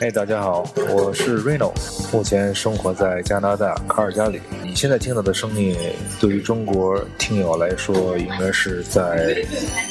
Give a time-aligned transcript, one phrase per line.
[0.00, 0.64] 哎，大家好，
[0.94, 1.72] 我是 Reno，
[2.12, 4.40] 目前生活在加拿大卡尔加里。
[4.62, 5.76] 你现在听到的声音，
[6.20, 9.34] 对于中国听友来说，应该是在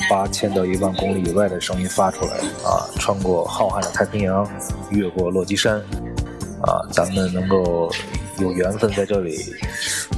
[0.10, 4.50] 八千到一万公里以外的声音发出来啊，穿过浩瀚的太平洋，
[4.92, 5.76] 越过落基山，
[6.62, 7.92] 啊，咱们能够
[8.40, 9.54] 有缘分在这里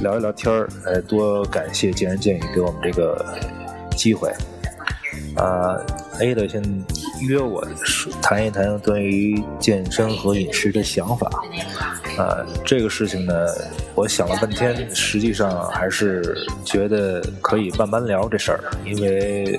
[0.00, 3.26] 聊一聊天儿，哎，多感谢见仁见语给我们这个
[3.96, 4.32] 机会。
[5.40, 5.80] 啊
[6.20, 6.62] ，A 的先
[7.22, 7.66] 约我
[8.20, 11.30] 谈一谈关于健身和饮食的想法。
[12.18, 13.32] 啊，这个事情呢，
[13.94, 19.58] 我想了半天，实际上还是觉得可以慢慢聊这事儿，因为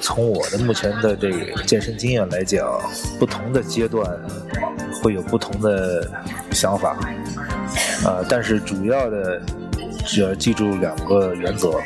[0.00, 2.80] 从我的目前的这个健身经验来讲，
[3.18, 4.18] 不同的阶段
[5.02, 6.08] 会有不同的
[6.52, 6.96] 想法。
[8.02, 9.42] 啊，但是主要的
[10.06, 11.78] 只要记住两个原则。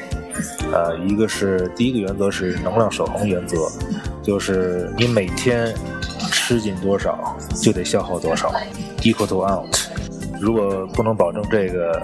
[0.72, 3.56] 呃，一个是第一个原则是能量守恒原则，
[4.22, 5.74] 就是你每天
[6.32, 8.52] 吃进多少就得消耗多少
[9.02, 9.76] ，equal to out。
[10.40, 12.02] 如果不能保证这个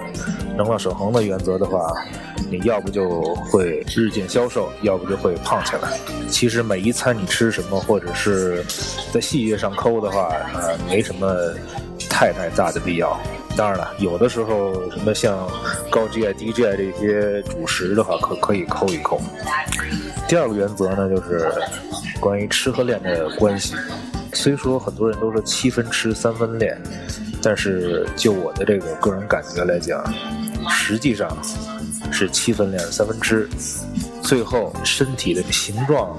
[0.55, 1.93] 能量守恒的原则的话，
[2.49, 5.99] 你要不就会日渐消瘦，要不就会胖起来。
[6.29, 8.63] 其实每一餐你吃什么，或者是
[9.11, 11.27] 在细节上抠的话，呃，没什么
[12.09, 13.19] 太太大的必要。
[13.55, 15.37] 当然了，有的时候什么像
[15.91, 19.21] 高 GI、低 GI 这些主食的话，可可以抠一抠。
[20.27, 21.51] 第二个原则呢，就是
[22.19, 23.75] 关于吃和练的关系。
[24.33, 26.81] 虽说很多人都说七分吃三分练，
[27.43, 30.01] 但是就我的这个个人感觉来讲，
[30.69, 31.37] 实际上
[32.09, 33.47] 是七分练三分吃。
[34.23, 36.15] 最后身体的形状、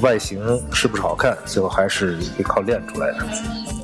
[0.00, 0.40] 外形
[0.72, 3.26] 是不是好看，最后还是得靠练出来的。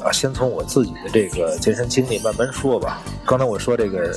[0.04, 3.02] 啊，先从我自己的这个健身经历慢慢说吧。
[3.26, 4.14] 刚才我说这个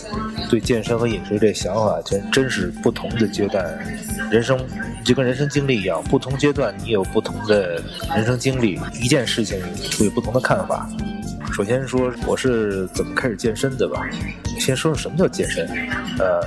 [0.49, 3.65] 对健身和饮食这想法，真真是不同的阶段，
[4.29, 4.59] 人生
[5.05, 7.81] 就跟人生经历一样，不同阶段你有不同的
[8.15, 9.61] 人生经历，一件事情
[9.97, 10.89] 会有不同的看法。
[11.53, 14.05] 首先说我是怎么开始健身的吧。
[14.59, 15.65] 先说说什么叫健身，
[16.19, 16.41] 呃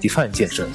[0.00, 0.66] ，define 健身。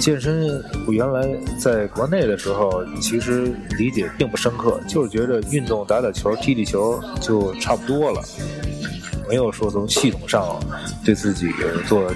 [0.00, 8.20] 健身，我原来在国内的时候，其实理解并不深刻，就是觉得运动打打球、踢踢球就差不多了，
[9.28, 10.58] 没有说从系统上
[11.04, 11.52] 对自己
[11.86, 12.12] 做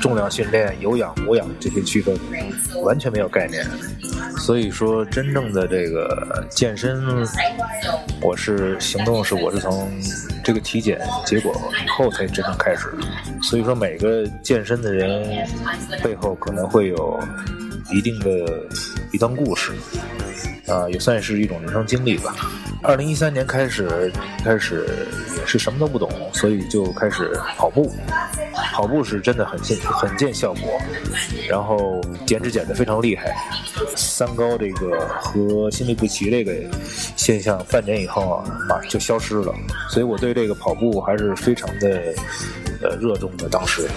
[0.00, 2.18] 重量训练、有氧、无氧这些区分，
[2.82, 3.66] 完全没有概念。
[4.38, 7.04] 所以说，真正的这个健身，
[8.22, 9.90] 我是行动是我是从
[10.42, 11.54] 这个体检结果
[11.84, 12.92] 以后才真正开始。
[13.42, 15.46] 所以说，每个健身的人
[16.02, 17.20] 背后可能会有
[17.92, 18.28] 一定的
[19.12, 19.72] 一段故事，
[20.66, 22.34] 啊，也算是一种人生经历吧。
[22.82, 24.12] 二零一三年开始，
[24.44, 24.84] 开始
[25.38, 27.90] 也是什么都不懂，所以就开始跑步。
[28.72, 30.80] 跑步是真的很见很见效果，
[31.48, 33.36] 然后减脂减得非常厉害。
[33.94, 36.52] 三高这个和心律不齐这个
[37.16, 39.54] 现象，半年以后啊，马上就消失了。
[39.90, 42.14] 所以我对这个跑步还是非常的
[42.82, 43.48] 呃热衷的。
[43.48, 43.88] 当时，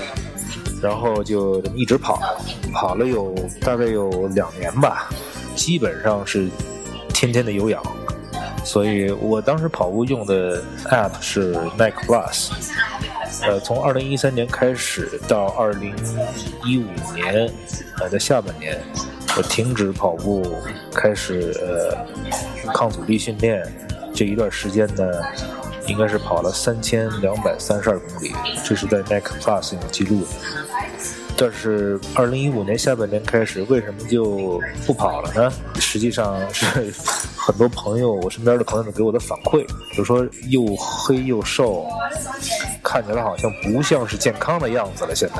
[0.81, 2.19] 然后就这么一直跑，
[2.73, 5.09] 跑了有大概有两年吧，
[5.55, 6.47] 基本上是
[7.09, 7.81] 天天的有氧。
[8.65, 12.49] 所以我当时跑步用的 app 是 Nike Plus。
[13.43, 15.93] 呃，从二零一三年开始到二零
[16.65, 17.49] 一五年，
[17.99, 18.81] 呃的下半年，
[19.37, 20.57] 我停止跑步，
[20.93, 23.63] 开始呃抗阻力训练。
[24.13, 25.03] 这一段时间呢，
[25.87, 28.33] 应该是跑了三千两百三十二公里，
[28.63, 30.25] 这是在 Nike Plus 有记录。
[31.37, 35.51] 但是二零一五年下半年开始，为什么就不跑了呢？
[35.79, 36.65] 实际上是
[37.35, 39.65] 很多朋友，我身边的朋友们给我的反馈，
[39.95, 41.85] 就说又黑又瘦。
[42.83, 45.35] 看起来好像不像是健康的样子了，现在。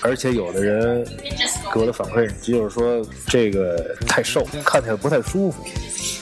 [0.00, 1.04] 而且有的人
[1.72, 5.62] 给我的反馈就是说，这个太瘦，看起来不太舒服。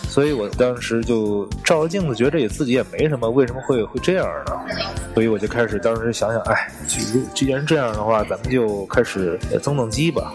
[0.09, 4.53] 所以我当时就照着镜子，觉得也自己也没什么，为什么会会这样呢？
[5.17, 6.69] 所以我就开始当时想想，哎，
[7.35, 10.31] 既然这样的话，咱们就开始增增肌吧。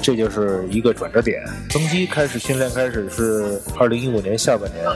[0.00, 4.86] 这就是一个转折点，增肌开始训练开始是二零一五年下半年，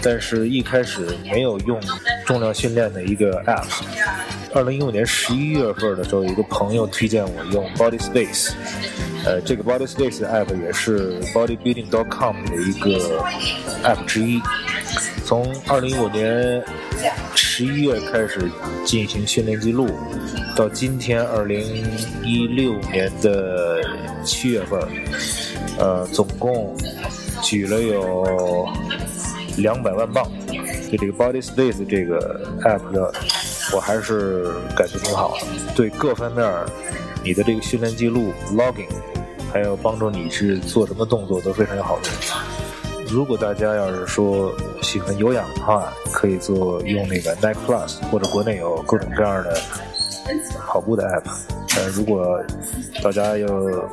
[0.00, 1.80] 但是一开始没有用
[2.24, 3.66] 重量训练的一个 app。
[4.56, 8.52] 二零一五年十一月份的时候，有一个朋友推荐我用 Body Space，
[9.22, 13.22] 呃，这个 Body Space 的 app 也是 Bodybuilding.com 的一个
[13.84, 14.40] app 之一。
[15.26, 16.64] 从二零一五年
[17.34, 18.50] 十一月开始
[18.86, 19.90] 进行训练记录，
[20.56, 21.60] 到今天二零
[22.24, 23.82] 一六年的
[24.24, 24.80] 七月份，
[25.78, 26.74] 呃，总共
[27.42, 28.66] 举了有
[29.58, 30.26] 两百万磅。
[30.90, 33.12] 就这个 Body Space 这个 app 的，
[33.74, 35.46] 我还是感觉挺好的。
[35.74, 36.50] 对各方面，
[37.22, 38.88] 你的这个训练记录、logging，
[39.52, 42.10] 还有帮助你去做什么动作都非常有好处。
[43.08, 44.52] 如果大家要是说
[44.82, 49.56] 喜欢有氧的话，可以做用那个 Nike Plus，或者国内有各种各样的
[50.66, 51.30] 跑步的 app。
[51.76, 52.42] 呃，如果
[53.02, 53.46] 大家要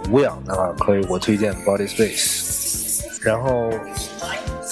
[0.10, 3.04] 无氧的话，可以我推荐 Body Space。
[3.22, 3.70] 然后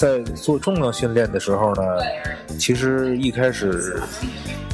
[0.02, 1.82] 在做重量训练的时候呢，
[2.58, 4.02] 其实一开始，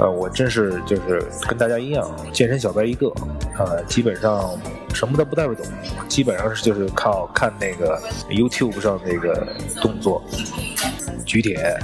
[0.01, 3.13] 呃，我真是就是跟大家一样，健身小白一个，
[3.59, 4.59] 呃，基本上
[4.95, 5.67] 什么都不太会懂，
[6.09, 9.47] 基本上是就是靠看那个 YouTube 上那个
[9.83, 10.25] 动作，
[11.27, 11.77] 举铁、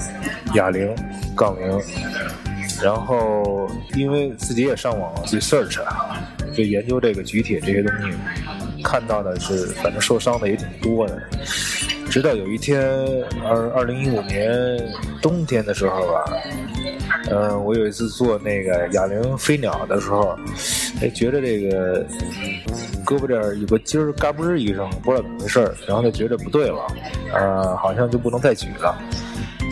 [0.54, 0.96] 哑铃、
[1.36, 1.78] 杠铃，
[2.82, 5.82] 然后因为自己也上网 research，
[6.56, 8.16] 就研究这个举铁这些东西，
[8.82, 11.22] 看到的是反正受伤的也挺多的。
[12.14, 12.80] 直到有一天，
[13.44, 14.48] 二二零一五年
[15.20, 16.24] 冬天的时候吧，
[17.28, 20.38] 嗯，我有一次做那个哑铃飞鸟的时候，
[21.02, 22.06] 哎，觉得这个
[23.04, 26.86] 胳膊这儿有个筋儿嘎嘣一声，不知道怎么回事儿，然后就觉得不对了，
[27.32, 28.96] 呃，好像就不能再举了。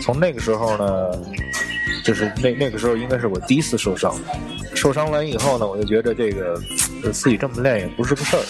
[0.01, 1.11] 从那个时候呢，
[2.03, 4.13] 就是那那个时候应该是我第一次受伤。
[4.75, 6.61] 受伤完以后呢，我就觉得这个
[7.13, 8.43] 自己这么练也不是个事儿。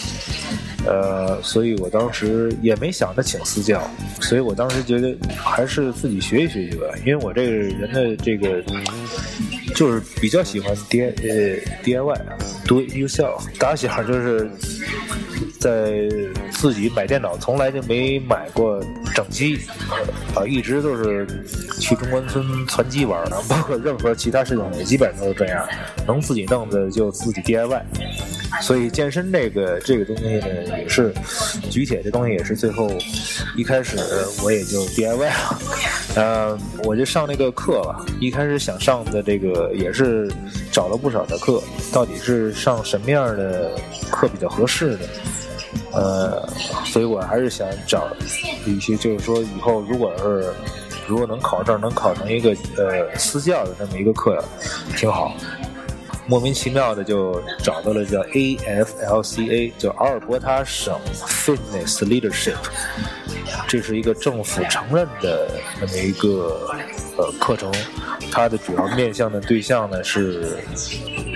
[0.86, 3.82] 呃，所以我当时也没想着请私教，
[4.20, 8.62] 所以我当时觉得还是自己学一学习吧，因为我这个人的这个
[9.74, 11.12] 就是比较喜欢 D 呃
[11.82, 12.36] DIY 啊
[12.66, 14.50] ，Do it yourself，打小就是
[15.58, 16.08] 在
[16.52, 18.78] 自己买电脑，从来就没买过
[19.14, 19.60] 整机，
[20.34, 21.26] 啊，一直都是
[21.80, 25.66] 去中关村攒机玩的，包括任何其他事情也基本上都是这样，
[26.06, 27.82] 能自己弄的就自己 DIY。
[28.60, 31.12] 所以健身这个这个东西呢，也是
[31.70, 32.90] 举铁这东西也是最后
[33.56, 33.96] 一开始
[34.42, 35.58] 我也就 DIY 了，
[36.16, 38.04] 呃，我就上那个课吧。
[38.20, 40.30] 一开始想上的这个也是
[40.72, 41.62] 找了不少的课，
[41.92, 43.70] 到底是上什么样的
[44.10, 45.00] 课比较合适呢？
[45.92, 46.48] 呃，
[46.84, 48.08] 所以我还是想找
[48.66, 50.52] 一些，就是说以后如果是
[51.06, 54.42] 如果能考证，能考成一个呃私教的那么一个课，
[54.96, 55.36] 挺好。
[56.26, 62.56] 莫名其妙的就找到了叫 AFLCA，叫阿尔伯塔省 Fitness Leadership，
[63.68, 65.50] 这是一个政府承认的
[65.80, 66.70] 那么一个
[67.18, 67.70] 呃课程，
[68.32, 70.58] 它的主要面向的对象呢是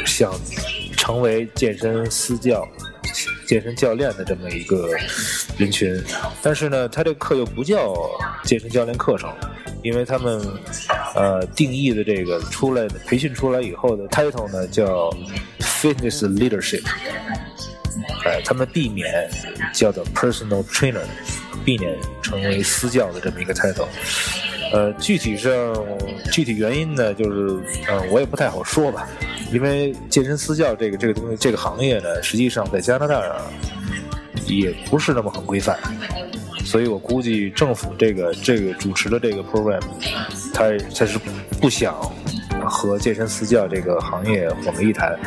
[0.06, 0.32] 想
[0.96, 2.67] 成为健身私教、
[3.46, 4.88] 健身教练的这么一个
[5.58, 6.02] 人群，
[6.43, 7.94] 但是呢，它这课又不叫
[8.44, 9.31] 健身教练课程。
[9.83, 10.41] 因为他们，
[11.15, 15.11] 呃，定义的这个出来的培训出来以后的 title 呢叫
[15.61, 16.85] fitness leadership，
[18.25, 19.31] 哎，他们避免
[19.73, 21.05] 叫做 personal trainer，
[21.65, 23.87] 避免成为私教的这么一个 title。
[24.71, 25.53] 呃，具体上
[26.31, 27.59] 具体原因呢，就是
[27.89, 29.09] 呃，我也不太好说吧，
[29.51, 33.41] 因为健身私教这个这个东西这个行业呢，实际上在加拿大啊
[34.47, 35.79] 也不是那么很规范。
[36.69, 39.81] 所以我估计政府这个这个主持的这个 program，
[40.53, 41.19] 他他是
[41.62, 41.94] 不想
[42.67, 45.19] 和健身私教这个行业混为一谈。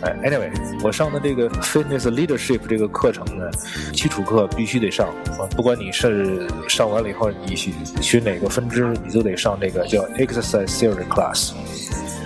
[0.00, 0.50] 哎，anyway，
[0.82, 3.50] 我上的这个 fitness leadership 这个课程呢，
[3.92, 11.52] 基础课必须得上啊，不管你是上完了以后你学学哪个分支，你都得上这个叫 exercise theory class，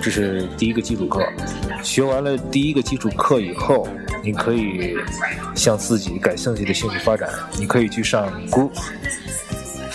[0.03, 1.23] 这是第一个基础课。
[1.83, 3.89] 学完了第一个基础课以后。
[4.23, 4.95] 你可以
[5.55, 8.71] 向自己感兴趣的兴趣发展，你可以去上 group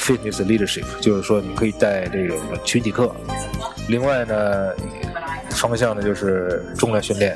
[0.06, 3.14] fitness leadership，就是说你可以带这个群体课。
[3.88, 4.72] 另外呢，
[5.50, 7.36] 方向呢就是重量训练，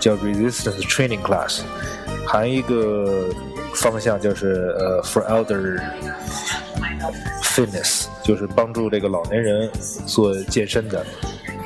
[0.00, 1.60] 叫 resistance training class。
[2.26, 3.28] 还一个
[3.74, 5.82] 方向就是呃 for elder
[7.42, 9.68] fitness，就是帮助这个老年人
[10.06, 11.04] 做健身的。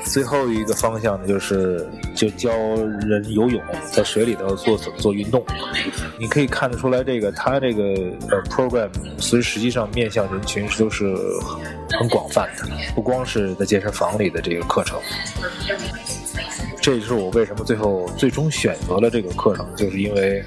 [0.05, 2.51] 最后一个方向呢，就是就教
[3.07, 3.63] 人游泳，
[3.93, 5.45] 在水里头做做运动。
[6.19, 7.83] 你可以看得出来，这个他这个
[8.31, 8.89] 呃 program，
[9.19, 11.15] 所以实际上面向人群都是
[11.99, 14.99] 很广泛的，不光是在健身房里的这个课程。
[16.87, 20.41] 这也是我为什么最后最终选择了这个课程，就是因为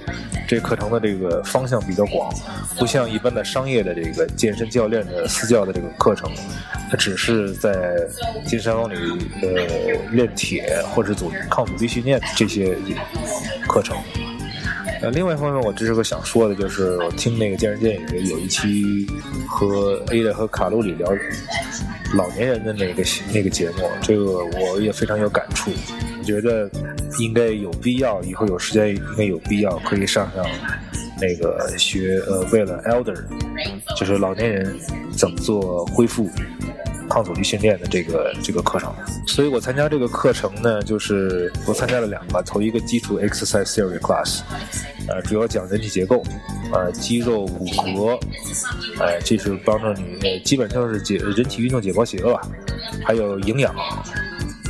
[0.47, 2.33] 这课程的这个方向比较广，
[2.77, 6.31] 不像一般的商业的这个健身教练的私教的这个课程，
[6.89, 7.93] 它只是在
[8.47, 8.95] 健身房里
[9.41, 9.49] 呃
[10.13, 12.73] 练铁或者做抗阻力训练这些
[13.67, 13.97] 课程。
[15.01, 19.05] 呃，另外一方面，我这是个想说的，就是我听那个健身电影有一期
[19.45, 21.05] 和 Ada 和卡路里聊
[22.15, 23.03] 老年人的那个
[23.33, 25.69] 那个节目，这个我也非常有感触。
[26.23, 26.69] 觉得
[27.19, 30.45] 应该有必要，以后有时间应该有必要可以上上
[31.21, 33.15] 那个学呃，为了 elder，
[33.97, 34.79] 就是老年人
[35.11, 36.29] 怎么做恢复
[37.09, 38.93] 抗阻力训练的这个这个课程。
[39.27, 44.41] 所以我参加这个课程呢，就是我参加了两个，头一个基础 exercise theory class，
[45.07, 46.23] 呃，主要讲人体结构，
[46.71, 48.19] 呃，肌肉、骨骼，
[48.99, 52.41] 哎，这是帮助你，基本上是解人体运动解剖学吧。
[53.05, 53.73] 还有营养，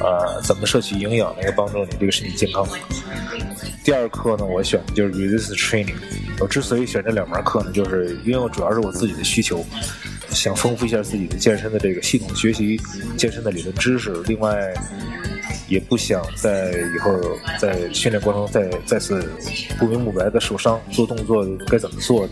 [0.01, 2.67] 呃，怎么摄取营养能够帮助你这个身体健康。
[3.83, 5.95] 第二课呢，我选的就是 resist training。
[6.39, 9.65] 我之所以选这两门课呢，就是因为我主要是我自己的需求，
[10.29, 12.79] 想丰富一下自己的健身的这个系统学习，
[13.17, 14.13] 健身的理论知识。
[14.25, 14.73] 另外，
[15.69, 17.17] 也不想在以后
[17.59, 19.31] 在训练过程中再再次
[19.77, 22.27] 不明不白的受伤，做动作该怎么做，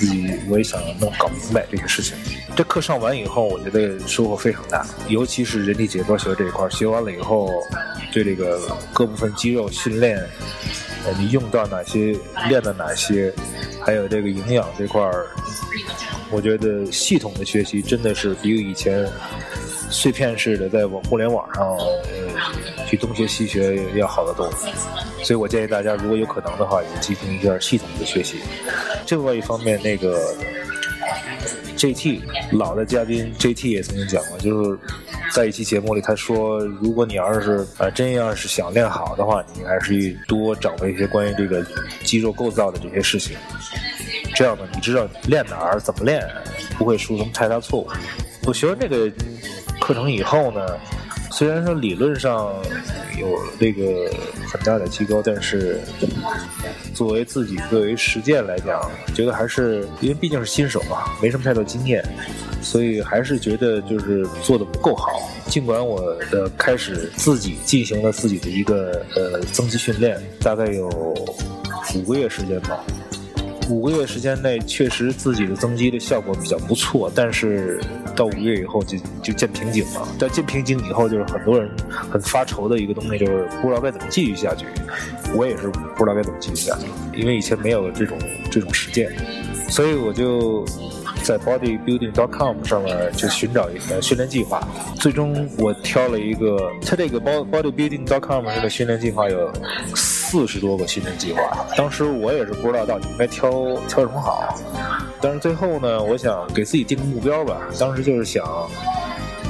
[0.00, 2.14] 你我也想弄搞明白这些事情。
[2.54, 7.48] 这课上完以后，我觉得收获非常大，尤其是人体解剖学这一块，学完了以后，
[8.12, 8.60] 对这个
[8.92, 10.18] 各部分肌肉训练。
[11.04, 12.16] 呃，你用到哪些，
[12.48, 13.32] 练的哪些，
[13.80, 15.26] 还有这个营养这块儿，
[16.30, 19.04] 我觉得系统的学习真的是比以前
[19.92, 24.50] 碎片式的在网互联网上呃去东学西学要好得多。
[25.22, 28.38] 所以我建议大家，如果有可能的话，也进行一下系统的学习。
[29.08, 30.34] 另外一方面，那个
[31.76, 32.20] JT
[32.52, 34.78] 老的嘉宾 JT 也曾经讲过，就是。
[35.34, 41.64] 在一期节目里，他说：“如果你要是呃真要是想练好的话，你还是多掌握一些关于这个
[42.04, 43.34] 肌肉构造的这些事情。
[44.34, 46.22] 这样呢，你知道练哪儿怎么练，
[46.76, 47.88] 不会出什么太大错误。”
[48.44, 49.10] 我学完这个
[49.82, 50.64] 课程以后呢，
[51.32, 52.54] 虽然说理论上
[53.18, 54.08] 有这个
[54.46, 55.80] 很大的提高，但是
[56.94, 58.80] 作为自己作为实践来讲，
[59.12, 62.00] 觉得还是因为毕竟是新手嘛，没什么太多经验。
[62.60, 65.28] 所以还是觉得就是做的不够好。
[65.48, 70.88] 尽管我的开始自己进行了自己的一个呃增肌训练，大概有
[71.96, 72.78] 五个月时间吧。
[73.68, 77.10] 五个月时间内，确实自己的增肌的效果比较不错。
[77.12, 77.80] 但是
[78.22, 80.06] 到五月以后就就见瓶颈了。
[80.18, 84.66] 但见瓶颈以后，就是很多人很发愁的一个东西，就是不知道该怎么继续下去。
[85.34, 86.86] 我也是不知道该怎么继续下去，
[87.20, 88.16] 因为以前没有这种
[88.50, 89.10] 这种实践，
[89.68, 90.64] 所以我就。
[91.22, 94.60] 在 bodybuilding.com 上面就寻找一个训练计划，
[94.96, 99.50] 最终我挑了一个，它这个 bodybuilding.com 这个训练计划有
[99.94, 101.66] 四十多个训练计划。
[101.76, 103.50] 当时我也是不知道到底应该挑
[103.88, 104.58] 挑什么好，
[105.20, 107.60] 但是最后呢，我想给自己定个目标吧。
[107.78, 108.44] 当时就是想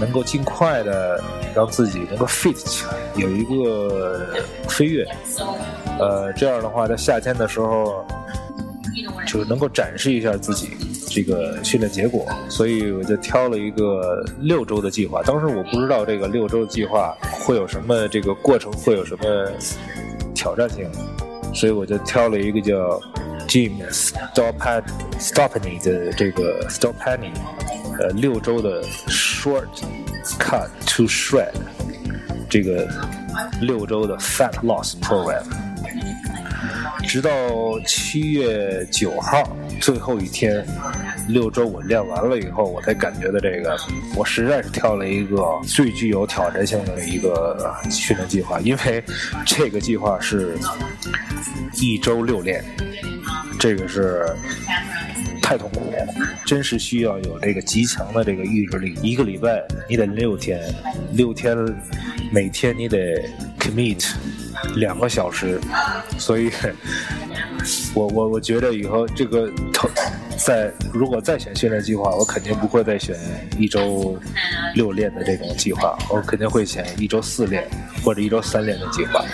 [0.00, 1.22] 能够尽快的
[1.54, 4.26] 让自己能够 fit 起来，有一个
[4.68, 5.06] 飞跃。
[5.98, 8.04] 呃，这样的话在夏天的时候
[9.26, 10.76] 就是能够展示一下自己。
[11.14, 15.22] 这个训练结果，所以我就挑了一个六周的计划。
[15.22, 17.14] 当时我不知道这个六周计划
[17.44, 19.24] 会有什么，这个过程会有什么
[20.34, 20.90] 挑战性，
[21.54, 22.98] 所以我就挑了一个叫
[23.46, 24.82] Jim Stopani
[25.18, 27.30] Stopani 的这个 Stopany，
[28.00, 29.68] 呃，六周的 Short
[30.38, 31.52] Cut to Shred
[32.48, 32.88] 这个
[33.60, 35.44] 六周的 Fat Loss Program，
[37.06, 37.30] 直到
[37.86, 39.54] 七月九号。
[39.80, 40.64] 最后一天，
[41.28, 43.76] 六周我练完了以后，我才感觉到这个，
[44.16, 49.04] 我实在是挑了一个最具有挑战性的一个训练计划，因为
[49.46, 50.56] 这个计划是
[51.74, 52.64] 一周六练，
[53.58, 54.26] 这个是
[55.40, 55.92] 太痛苦，
[56.44, 58.94] 真是需要有这个极强的这个意志力。
[59.02, 60.60] 一个礼拜你得六天，
[61.12, 61.56] 六天
[62.32, 63.22] 每天你得
[63.58, 64.12] commit
[64.76, 65.60] 两个小时，
[66.18, 66.50] 所以。
[67.94, 69.50] 我我我觉得以后这个
[70.36, 73.16] 在如果再选训练计划，我肯定不会再选
[73.58, 74.18] 一周
[74.74, 77.68] 六练的这种计划，我肯定会选一周四练
[78.04, 79.24] 或者一周三练的计划。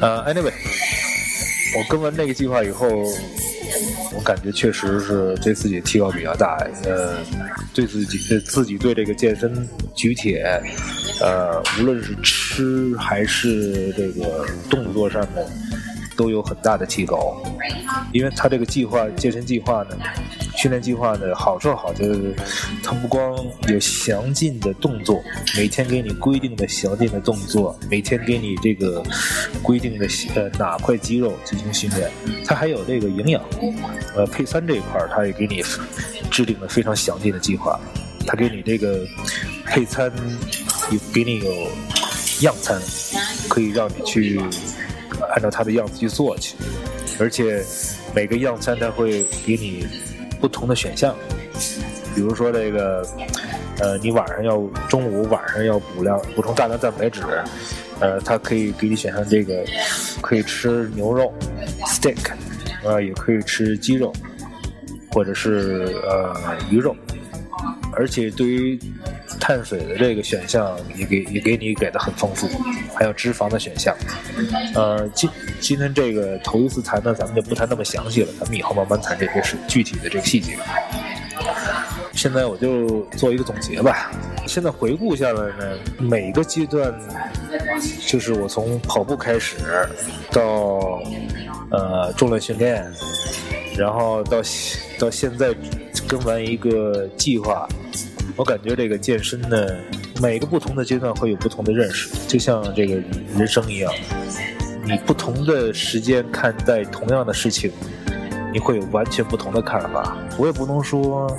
[0.00, 0.52] 呃，anyway，
[1.78, 2.86] 我跟完那个计划以后，
[4.14, 7.18] 我感觉确实是对自己提高比较大，呃，
[7.72, 10.60] 对自己自己对这个健身举铁，
[11.20, 15.46] 呃，无论是吃还是这个动作上面。
[16.20, 17.34] 都有很大的提高，
[18.12, 19.96] 因为他这个计划健身计划呢，
[20.58, 22.36] 训练计划呢，好处好就是，
[22.84, 23.34] 它不光
[23.68, 25.18] 有详尽的动作，
[25.56, 29.02] 每天给你规定的详尽的动作，每天给你这个
[29.62, 32.10] 规定的呃哪块肌肉进行训练，
[32.44, 33.42] 它还有这个营养，
[34.14, 35.64] 呃配餐这一块儿，它也给你
[36.30, 37.80] 制定了非常详尽的计划，
[38.26, 39.06] 它给你这个
[39.64, 40.12] 配餐
[40.90, 41.50] 有给你有
[42.42, 42.78] 样餐，
[43.48, 44.38] 可以让你去。
[45.30, 46.56] 按照他的样子去做去，
[47.18, 47.64] 而且
[48.14, 49.86] 每个样餐他会给你
[50.40, 51.14] 不同的选项，
[52.14, 53.06] 比如说这个，
[53.78, 54.58] 呃，你晚上要
[54.88, 57.20] 中午晚上要补量补充大量蛋白质，
[58.00, 59.64] 呃，它可以给你选项这个
[60.20, 61.32] 可以吃牛肉
[61.86, 62.32] steak，
[62.84, 64.12] 啊，也可以吃鸡肉，
[65.12, 66.34] 或者是呃
[66.70, 66.96] 鱼肉，
[67.92, 68.78] 而且对于
[69.40, 72.46] 碳水的这个选项也给也给你给的很丰富，
[72.94, 73.96] 还有脂肪的选项。
[74.74, 75.28] 呃，今
[75.60, 80.56] 今天这个头一次谈呢，咱们就不谈那么详细了，咱们以后慢慢谈这些是具体的这个细节。
[82.12, 84.10] 现在我就做一个总结吧。
[84.46, 86.92] 现在回顾下来呢，每个阶段，
[88.06, 89.56] 就是我从跑步开始，
[90.30, 91.00] 到
[91.70, 92.84] 呃重量训练，
[93.76, 94.42] 然后到
[94.98, 95.54] 到现在
[96.06, 97.66] 跟完一个计划，
[98.40, 99.66] 我感觉这个健身呢，
[100.22, 102.94] 每个不同的阶段会有不同的认识，就像这个
[103.36, 103.92] 人生一样，
[104.82, 107.70] 你不同的时间看待同样的事情，
[108.50, 110.16] 你会有完全不同的看法。
[110.38, 111.30] 我也不能说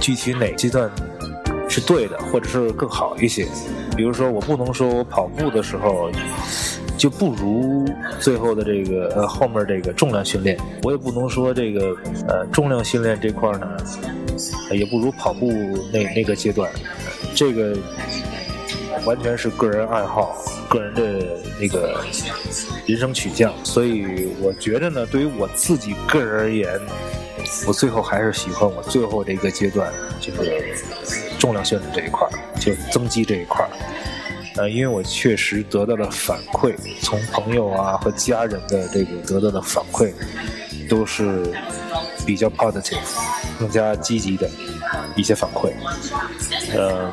[0.00, 0.90] 具体哪阶段。
[1.66, 3.48] 是对的，或者是更好一些。
[3.96, 6.08] 比如说，我不能说我跑步的时候
[6.96, 7.84] 就不如
[8.20, 11.96] 最后的这个呃后面这个重量训练，我也不能说这个
[12.28, 13.66] 呃重量训练这块呢
[14.70, 15.50] 也不如跑步
[15.92, 16.70] 那那个阶段。
[17.34, 17.76] 这个
[19.04, 20.36] 完全是个人爱好，
[20.68, 22.04] 个人的那个
[22.86, 23.52] 人生取向。
[23.64, 26.80] 所以我觉得呢，对于我自己个人而言，
[27.66, 30.74] 我最后还是喜欢我最后这个阶段，就是。
[31.36, 32.26] 重量训练这一块
[32.58, 33.68] 就增肌这一块
[34.56, 36.72] 呃，因为我确实得到了反馈，
[37.02, 40.10] 从朋友啊和家人的这个得到的反馈，
[40.88, 41.52] 都是
[42.24, 42.96] 比较 positive，
[43.58, 44.48] 更加积极的
[45.16, 45.72] 一些反馈。
[46.76, 47.10] 呃，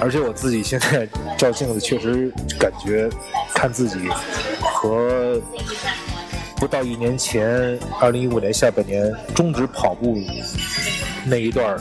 [0.00, 3.08] 而且我自己现在照镜子，确实感觉
[3.54, 4.08] 看自己
[4.60, 5.40] 和
[6.56, 10.16] 不到一年前，二零一五年下半年终止跑步
[11.24, 11.76] 那一段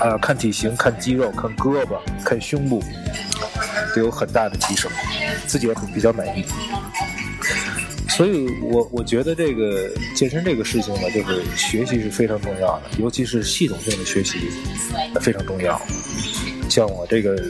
[0.00, 2.82] 啊，看体型，看肌肉，看胳膊，看胸部，
[3.94, 4.90] 都有很大的提升，
[5.46, 6.44] 自己也比较满意。
[8.14, 14.38] 所以我我觉得这个健身这个事情呢，就是学习是非常重要的，尤其是系统性的学习
[15.20, 15.80] 非常重要。
[16.68, 17.42] 像我这个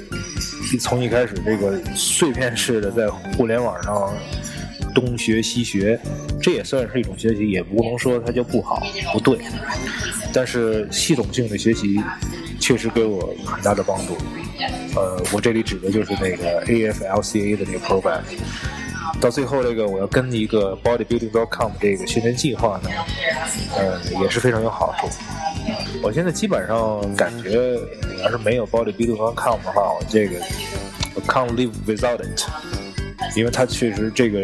[0.81, 4.14] 从一开始这个碎片式的在互联网上
[4.95, 5.99] 东学西学，
[6.40, 9.38] 这也算是一种学习，也不能说它就不好，不对。
[10.33, 12.00] 但是系统性的学习
[12.61, 14.16] 确实给我很大的帮助。
[14.95, 18.21] 呃，我这里指的就是那个 AFLCA 的那个 program。
[19.23, 22.91] 到最后这个我要跟一个 bodybuilding.com 这个训练计划呢，
[23.76, 25.08] 呃，也是非常有好处。
[26.02, 27.78] 我现在基本上感觉，
[28.17, 30.41] 你要是没有 bodybuilding.com 的话，我这个
[31.28, 32.43] can't live without it，
[33.37, 34.43] 因为它确实这个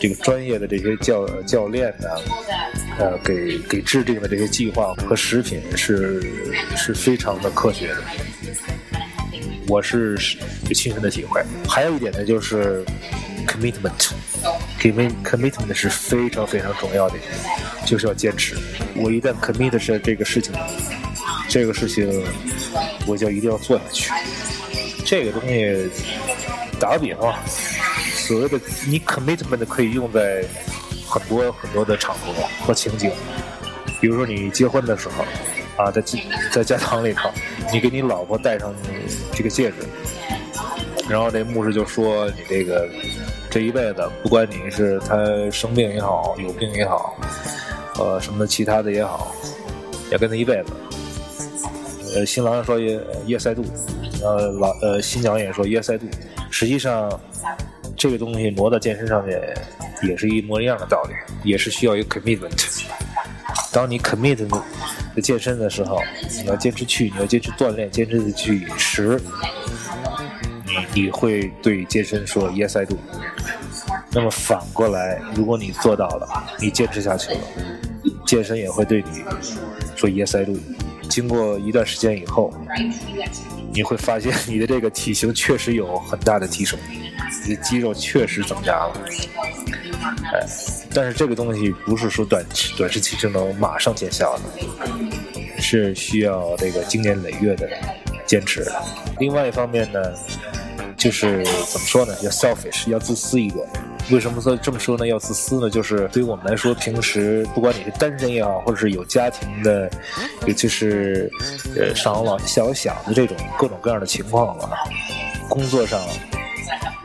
[0.00, 2.08] 这个专业的这些教教练呢。
[3.00, 6.20] 呃，给给制定的这些计划和食品是
[6.76, 8.02] 是非常的科学的，
[9.68, 10.18] 我是
[10.66, 11.40] 有亲身的体会。
[11.68, 12.84] 还有一点呢，就是
[13.48, 17.16] commitment，commit，commitment 是非常非常重要的，
[17.86, 18.56] 就是要坚持。
[18.94, 20.54] 我一旦 commit 是这个事情，
[21.48, 22.22] 这个事情
[23.06, 24.12] 我就一定要做下去。
[25.06, 25.90] 这个东西
[26.78, 27.34] 打个比方，
[28.14, 30.44] 所谓的你 commitment 可以用在。
[31.10, 33.10] 很多很多的场合和情景，
[33.98, 35.24] 比如说你结婚的时候，
[35.82, 36.02] 啊，在
[36.52, 37.30] 在教堂里头，
[37.72, 38.74] 你给你老婆戴上
[39.34, 39.76] 这个戒指，
[41.08, 42.88] 然后这牧师就说你这个
[43.50, 45.16] 这一辈子，不管你是他
[45.50, 47.16] 生病也好，有病也好，
[47.98, 49.34] 呃，什么其他的也好，
[50.10, 50.72] 要跟他一辈子。
[52.14, 53.64] 呃，新郎说耶耶塞度，
[54.22, 56.06] 呃老呃新娘也说耶塞度，
[56.50, 57.08] 实际上
[57.96, 59.40] 这个东西挪到健身上面。
[60.00, 62.80] 也是一模一样的道理，也是需要一个 commitment。
[63.74, 66.00] 当你 commit 的健身的时候，
[66.40, 69.20] 你要坚持去，你要坚持锻炼，坚持的去饮食，
[70.98, 72.96] 你会对健身说 yes I do。
[74.10, 76.26] 那么反过来，如果你做到了，
[76.58, 77.40] 你坚持下去了，
[78.26, 79.22] 健身也会对你
[79.94, 80.58] 说 yes I do。
[81.08, 82.52] 经过一段时间以后，
[83.72, 86.76] 你会发现你的这个体型确实有很大的提升，
[87.46, 88.92] 你的肌肉确实增加了。
[90.32, 90.44] 哎，
[90.92, 97.70] 但是这个东西不是说短期、短时期就能马上见效的，是需要这个经年累月的
[98.26, 98.66] 坚持。
[99.20, 100.00] 另外一方面呢，
[100.98, 102.12] 就是怎么说呢？
[102.22, 103.64] 要 selfish，要自私一点。
[104.10, 105.06] 为什么说这么说呢？
[105.06, 105.70] 要自私呢？
[105.70, 109.88] 就是对于我们来说，平时不管你是单身也好，或者是有家庭的，
[110.46, 111.30] 尤其是
[111.76, 114.70] 呃上有老下有小的这种各种各样的情况吧，
[115.48, 116.00] 工作上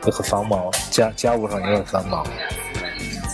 [0.04, 2.26] 也很繁忙，家家务上也很繁忙。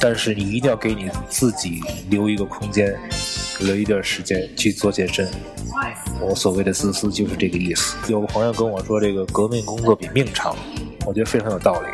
[0.00, 2.98] 但是你一定要给你自己留一个空间，
[3.60, 5.30] 留一点时间去做健身。
[6.20, 7.96] 我所谓的自私就是这个意思。
[8.10, 10.54] 有个朋友跟我说，这个革命工作比命长，
[11.06, 11.86] 我觉得非常有道理。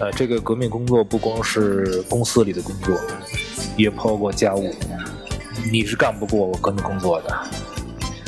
[0.00, 2.96] 呃，这个革命工作不光是公司里的工作，
[3.76, 4.74] 也包括家务。
[5.70, 7.36] 你是干不过我革命工作的。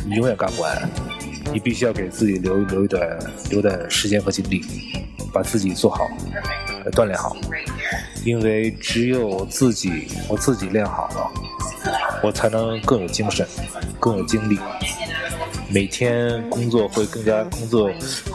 [0.04, 0.90] 你永远干不完。
[1.52, 3.18] 你必须要给自己留留一点
[3.50, 4.60] 留点时间和精力，
[5.32, 6.04] 把自己做好，
[6.90, 7.36] 锻炼好。
[8.24, 11.30] 因为只有自己我自己练好了，
[12.22, 13.46] 我才能更有精神，
[14.00, 14.58] 更有精力。
[15.68, 17.90] 每天工作会更加工作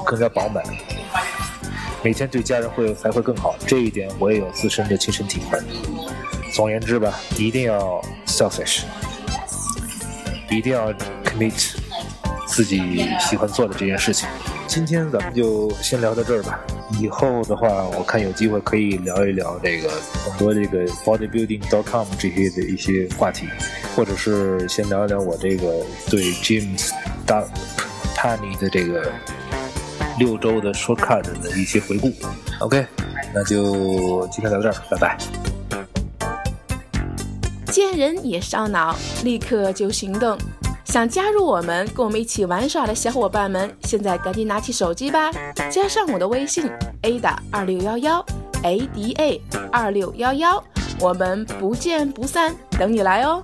[0.05, 0.63] 更加饱满，
[2.03, 3.55] 每天对家人会才会更好。
[3.65, 5.59] 这一点我也有自身的亲身体会。
[6.53, 8.81] 总而言之吧，一定要 selfish，
[10.49, 10.91] 一定要
[11.23, 11.73] commit
[12.47, 14.27] 自己喜欢做的这件事情。
[14.67, 16.59] 今天咱们就先聊到这儿吧。
[16.99, 23.47] 以后的话，我看有机会可以聊一聊这个很多这个 bodybuilding.com 这些的一些话题，
[23.95, 26.91] 或者是先聊一聊我这个对 James
[27.25, 27.41] 大
[28.15, 29.11] t a n y 的这个
[30.19, 32.11] 六周的 shortcut 的一些回顾。
[32.59, 32.85] OK，
[33.33, 35.17] 那就今天聊到这儿，拜拜。
[37.71, 40.37] 见人也烧脑，立刻就行动。
[40.91, 45.31] 想加入我们，跟我们一起玩耍的小伙伴们，现在赶紧拿起手机吧，
[45.71, 46.69] 加上我的微信
[47.03, 48.25] ada 二六幺幺
[48.61, 49.39] ada
[49.71, 50.61] 二六幺幺，
[50.99, 53.41] 我们不见不散，等你来哦。